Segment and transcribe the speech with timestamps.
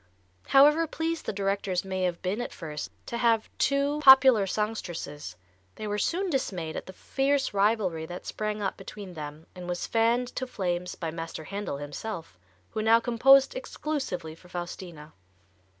[0.47, 5.35] However pleased the directors may have been at first to have two popular songstresses,
[5.75, 9.85] they were soon dismayed at the fierce rivalry that sprang up between them and was
[9.85, 12.39] fanned to flames by Master Handel himself,
[12.71, 15.13] who now composed exclusively for Faustina.